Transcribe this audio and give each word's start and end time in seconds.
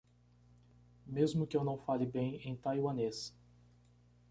Mesmo 1.05 1.45
que 1.45 1.55
eu 1.55 1.63
não 1.63 1.77
fale 1.77 2.07
bem 2.07 2.37
em 2.37 2.55
taiwanês 2.55 3.31